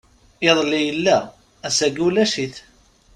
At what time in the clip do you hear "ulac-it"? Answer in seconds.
2.07-2.55